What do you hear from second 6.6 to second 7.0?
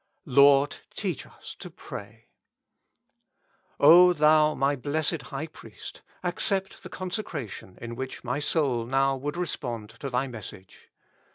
the